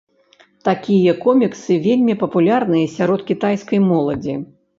Такія 0.69 1.13
коміксы 1.25 1.77
вельмі 1.87 2.15
папулярныя 2.23 2.89
сярод 2.95 3.19
кітайскай 3.29 3.79
моладзі. 3.89 4.39